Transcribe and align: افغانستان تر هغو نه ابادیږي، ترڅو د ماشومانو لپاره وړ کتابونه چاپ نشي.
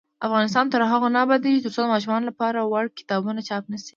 افغانستان 0.27 0.65
تر 0.73 0.81
هغو 0.91 1.07
نه 1.15 1.19
ابادیږي، 1.25 1.63
ترڅو 1.65 1.79
د 1.83 1.87
ماشومانو 1.93 2.29
لپاره 2.31 2.57
وړ 2.71 2.85
کتابونه 2.99 3.39
چاپ 3.47 3.63
نشي. 3.71 3.89